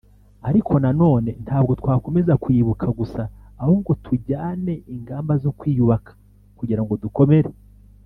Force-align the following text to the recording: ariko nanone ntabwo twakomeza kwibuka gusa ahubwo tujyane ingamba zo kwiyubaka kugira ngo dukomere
ariko 0.49 0.71
nanone 0.83 1.31
ntabwo 1.45 1.71
twakomeza 1.81 2.33
kwibuka 2.43 2.85
gusa 2.99 3.21
ahubwo 3.63 3.91
tujyane 4.05 4.73
ingamba 4.95 5.33
zo 5.43 5.51
kwiyubaka 5.57 6.11
kugira 6.57 6.81
ngo 6.83 6.93
dukomere 7.05 7.49